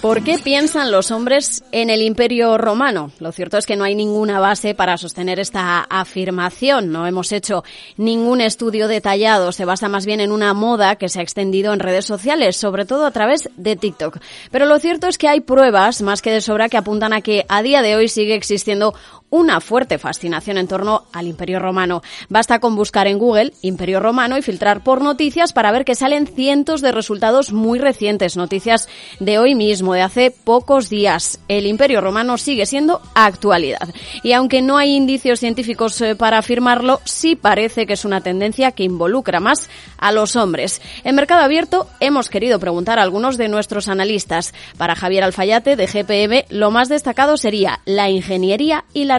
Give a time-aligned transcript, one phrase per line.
[0.00, 3.10] ¿Por qué piensan los hombres en el Imperio Romano?
[3.18, 6.92] Lo cierto es que no hay ninguna base para sostener esta afirmación.
[6.92, 7.64] No hemos hecho
[7.96, 9.50] ningún estudio detallado.
[9.50, 12.84] Se basa más bien en una moda que se ha extendido en redes sociales, sobre
[12.84, 14.18] todo a través de TikTok.
[14.52, 17.44] Pero lo cierto es que hay pruebas más que de sobra que apuntan a que
[17.48, 18.94] a día de hoy sigue existiendo
[19.30, 22.02] una fuerte fascinación en torno al Imperio Romano.
[22.28, 26.26] Basta con buscar en Google Imperio Romano y filtrar por noticias para ver que salen
[26.26, 28.88] cientos de resultados muy recientes, noticias
[29.20, 31.40] de hoy mismo, de hace pocos días.
[31.48, 33.88] El Imperio Romano sigue siendo actualidad.
[34.22, 38.72] Y aunque no hay indicios científicos eh, para afirmarlo, sí parece que es una tendencia
[38.72, 40.80] que involucra más a los hombres.
[41.04, 44.54] En Mercado Abierto hemos querido preguntar a algunos de nuestros analistas.
[44.76, 49.17] Para Javier Alfayate, de GPM, lo más destacado sería la ingeniería y la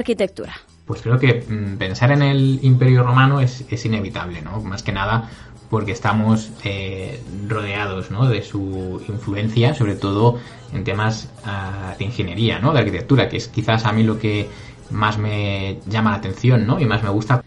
[0.86, 4.62] Pues creo que mm, pensar en el Imperio Romano es, inevitable, ¿no?
[4.62, 5.30] Más que nada
[5.70, 8.28] porque estamos eh, rodeados ¿no?
[8.28, 10.40] de su influencia, sobre todo
[10.74, 12.74] en temas ah, de ingeniería, ¿no?
[12.74, 14.50] de arquitectura, que es quizás a mí lo que
[14.90, 16.80] más me llama la atención ¿no?
[16.80, 17.44] y más me gusta.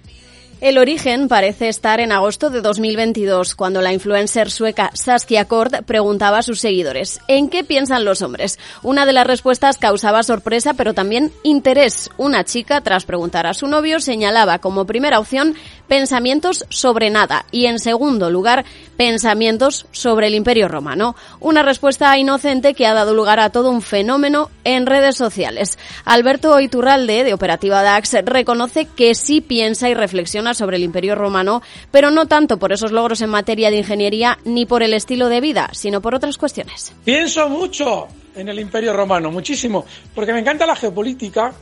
[0.63, 6.39] El origen parece estar en agosto de 2022, cuando la influencer sueca Saskia Kord preguntaba
[6.39, 8.61] a sus seguidores ¿En qué piensan los hombres?
[8.85, 12.11] Una de las respuestas causaba sorpresa, pero también interés.
[12.17, 15.57] Una chica, tras preguntar a su novio, señalaba como primera opción
[15.89, 18.65] pensamientos sobre nada y en segundo lugar
[18.97, 21.17] pensamientos sobre el Imperio Romano.
[21.41, 25.77] Una respuesta inocente que ha dado lugar a todo un fenómeno en redes sociales.
[26.05, 31.63] Alberto Iturralde, de Operativa DAX, reconoce que sí piensa y reflexiona sobre el Imperio Romano,
[31.91, 35.41] pero no tanto por esos logros en materia de ingeniería ni por el estilo de
[35.41, 36.95] vida, sino por otras cuestiones.
[37.05, 41.53] Pienso mucho en el Imperio Romano, muchísimo, porque me encanta la geopolítica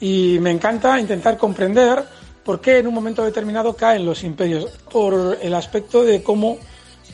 [0.00, 2.04] y me encanta intentar comprender
[2.44, 6.58] por qué en un momento determinado caen los imperios, por el aspecto de cómo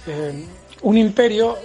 [0.07, 0.47] eh,
[0.83, 1.57] un imperio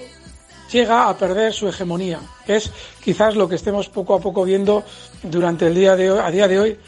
[0.71, 2.71] llega a perder su hegemonía, que es
[3.03, 4.83] quizás lo que estemos poco a poco viendo
[5.23, 6.79] durante el día de hoy, a día de hoy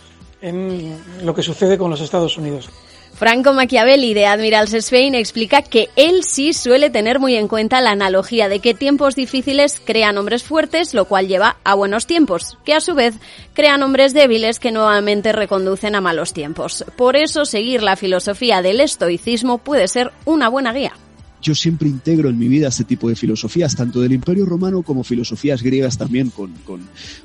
[0.43, 2.69] en lo que sucede con los Estados Unidos.
[3.13, 7.91] Franco Machiavelli de Admirals Spain explica que él sí suele tener muy en cuenta la
[7.91, 12.73] analogía de que tiempos difíciles crean hombres fuertes, lo cual lleva a buenos tiempos, que
[12.73, 13.15] a su vez
[13.53, 16.83] crean hombres débiles que nuevamente reconducen a malos tiempos.
[16.97, 20.93] Por eso seguir la filosofía del estoicismo puede ser una buena guía
[21.43, 25.03] yo siempre integro en mi vida este tipo de filosofías, tanto del Imperio Romano como
[25.03, 26.53] filosofías griegas también con,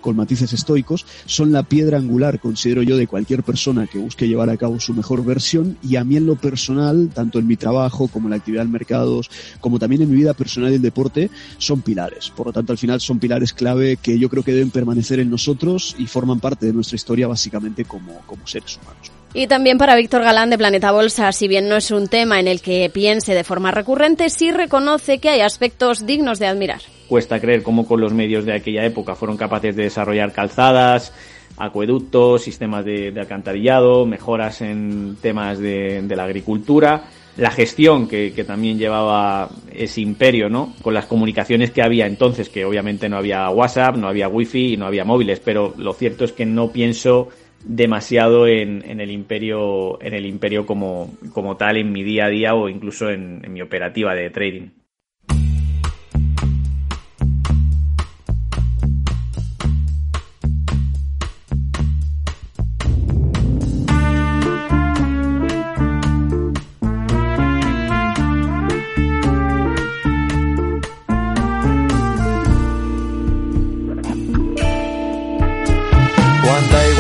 [0.03, 4.51] con, matices estoicos, son la piedra angular, considero yo, de cualquier persona que busque llevar
[4.51, 8.09] a cabo su mejor versión y a mí en lo personal, tanto en mi trabajo
[8.09, 9.31] como en la actividad en mercados,
[9.61, 12.31] como también en mi vida personal y el deporte, son pilares.
[12.31, 15.31] Por lo tanto, al final son pilares clave que yo creo que deben permanecer en
[15.31, 19.18] nosotros y forman parte de nuestra historia básicamente como, como seres humanos.
[19.35, 22.49] Y también para Víctor Galán de Planeta Bolsa, si bien no es un tema en
[22.49, 26.81] el que piense de forma recurrente, sí reconoce que hay aspectos dignos de admirar.
[27.09, 31.13] Cuesta creer cómo con los medios de aquella época fueron capaces de desarrollar calzadas,
[31.59, 37.05] acueductos, sistemas de, alcantarillado, mejoras en temas de, la agricultura,
[37.37, 40.75] la gestión que, que, también llevaba ese imperio, ¿no?
[40.83, 44.77] Con las comunicaciones que había entonces, que obviamente no había WhatsApp, no había Wi-Fi y
[44.77, 47.29] no había móviles, pero lo cierto es que no pienso
[47.65, 52.29] demasiado en, en, el imperio, en el imperio como, como tal en mi día a
[52.29, 54.69] día o incluso en, en mi operativa de trading.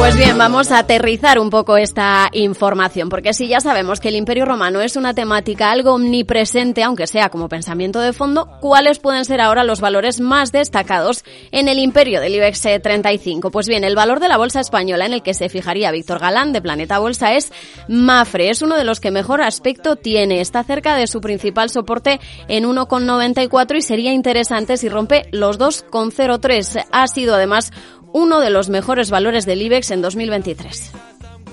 [0.08, 4.16] Pues bien, vamos a aterrizar un poco esta información, porque si ya sabemos que el
[4.16, 9.26] Imperio Romano es una temática algo omnipresente, aunque sea como pensamiento de fondo, ¿cuáles pueden
[9.26, 13.50] ser ahora los valores más destacados en el Imperio del IBEX 35?
[13.50, 16.54] Pues bien, el valor de la bolsa española en el que se fijaría Víctor Galán
[16.54, 17.52] de Planeta Bolsa es
[17.86, 22.18] Mafre, es uno de los que mejor aspecto tiene, está cerca de su principal soporte
[22.48, 26.86] en 1,94 y sería interesante si rompe los 2,03.
[26.90, 27.72] Ha sido además
[28.12, 30.92] uno de los mejores valores del IBEX en 2023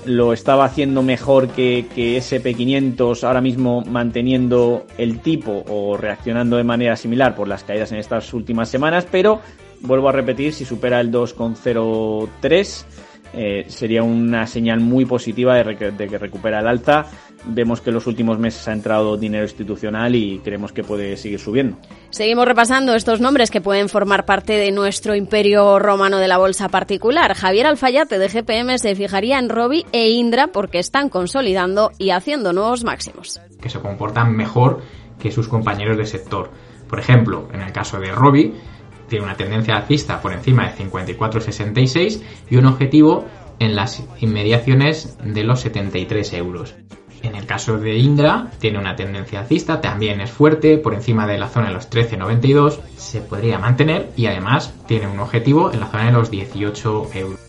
[0.06, 6.64] lo estaba haciendo mejor que, que, SP500 ahora mismo manteniendo el tipo o reaccionando de
[6.64, 9.42] manera similar por las caídas en estas últimas semanas, pero
[9.82, 12.86] vuelvo a repetir, si supera el 2,03
[13.36, 17.06] eh, sería una señal muy positiva de, que recupera el alza.
[17.46, 21.40] Vemos que en los últimos meses ha entrado dinero institucional y creemos que puede seguir
[21.40, 21.78] subiendo.
[22.10, 26.70] Seguimos repasando estos nombres que pueden formar parte de nuestro imperio romano de la bolsa
[26.70, 27.34] particular.
[27.34, 32.54] Javier Alfayate de GPM se fijaría en Robi e Indra porque están consolidando y haciendo
[32.54, 33.42] nuevos máximos.
[33.62, 34.82] Que se comportan mejor
[35.20, 36.52] que sus compañeros de sector.
[36.88, 38.54] Por ejemplo, en el caso de Robi,
[39.08, 43.26] tiene una tendencia alcista por encima de 54,66 y un objetivo
[43.60, 46.76] en las inmediaciones de los 73 euros.
[47.24, 51.40] En el caso de Indra, tiene una tendencia alcista, también es fuerte, por encima de
[51.40, 55.88] la zona de los 13,92, se podría mantener y además tiene un objetivo en la
[55.88, 57.40] zona de los 18 euros.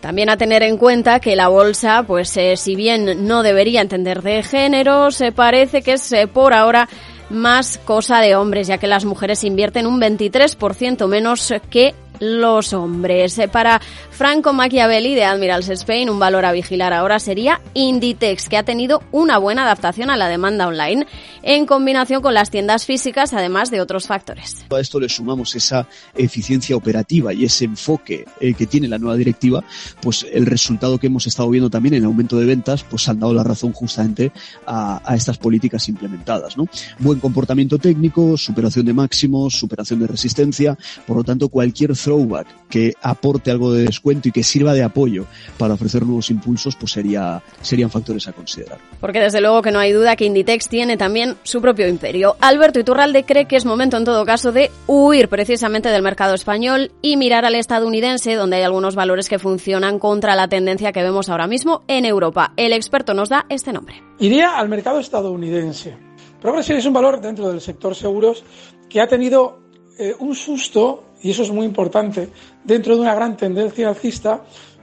[0.00, 4.22] También a tener en cuenta que la bolsa, pues eh, si bien no debería entender
[4.22, 6.88] de género, se parece que es eh, por ahora
[7.30, 13.38] más cosa de hombres, ya que las mujeres invierten un 23% menos que los hombres.
[13.38, 13.80] Eh, para
[14.10, 19.02] Franco Machiavelli de Admirals Spain, un valor a vigilar ahora sería Inditex, que ha tenido
[19.12, 21.06] una buena adaptación a la demanda online
[21.42, 24.64] en combinación con las tiendas físicas, además de otros factores.
[24.70, 29.16] A esto le sumamos esa eficiencia operativa y ese enfoque eh, que tiene la nueva
[29.16, 29.62] directiva,
[30.00, 33.34] pues el resultado que hemos estado viendo también en aumento de ventas, pues han dado
[33.34, 34.32] la razón justamente
[34.66, 36.56] a, a estas políticas implementadas.
[36.56, 36.66] ¿no?
[36.98, 40.76] Buen comportamiento técnico, superación de máximos, superación de resistencia,
[41.06, 45.26] por lo tanto cualquier throwback que aporte algo de descuento y que sirva de apoyo
[45.58, 48.78] para ofrecer nuevos impulsos, pues sería, serían factores a considerar.
[49.00, 52.36] Porque desde luego que no hay duda que Inditex tiene también su propio imperio.
[52.40, 56.92] Alberto Iturralde cree que es momento en todo caso de huir precisamente del mercado español
[57.02, 61.28] y mirar al estadounidense, donde hay algunos valores que funcionan contra la tendencia que vemos
[61.28, 62.52] ahora mismo en Europa.
[62.56, 64.02] El experto nos da este nombre.
[64.18, 65.96] Iría al mercado estadounidense.
[66.40, 68.44] Progressive es un valor dentro del sector seguros
[68.88, 69.58] que ha tenido
[69.98, 72.28] eh, un susto y eso es muy importante,
[72.64, 74.42] dentro de una gran tendencia alcista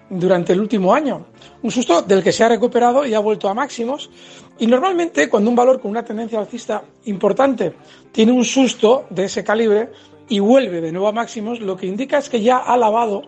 [0.09, 1.25] durante el último año.
[1.61, 4.09] Un susto del que se ha recuperado y ha vuelto a máximos.
[4.59, 7.73] Y normalmente cuando un valor con una tendencia alcista importante
[8.11, 9.89] tiene un susto de ese calibre
[10.29, 13.23] y vuelve de nuevo a máximos, lo que indica es que ya ha lavado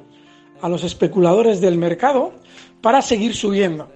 [0.62, 2.34] a los especuladores del mercado
[2.82, 3.90] para seguir subiendo.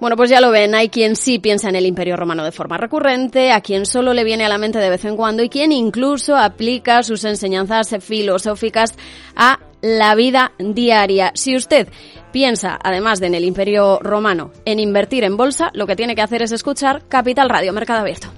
[0.00, 2.78] Bueno, pues ya lo ven, hay quien sí piensa en el Imperio Romano de forma
[2.78, 5.72] recurrente, a quien solo le viene a la mente de vez en cuando y quien
[5.72, 8.94] incluso aplica sus enseñanzas filosóficas
[9.36, 11.32] a la vida diaria.
[11.34, 11.88] Si usted
[12.32, 16.22] piensa, además de en el Imperio Romano, en invertir en bolsa, lo que tiene que
[16.22, 18.28] hacer es escuchar Capital Radio Mercado Abierto.